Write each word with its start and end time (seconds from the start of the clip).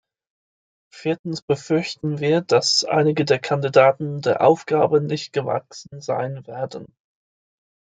Viertens 0.91 1.43
befürchten 1.43 2.17
wir, 2.19 2.41
dass 2.41 2.83
einige 2.83 3.23
der 3.23 3.37
Kandidaten 3.37 4.19
der 4.23 4.41
Aufgabe 4.41 4.99
nicht 4.99 5.31
gewachsen 5.31 6.01
sein 6.01 6.47
werden. 6.47 6.87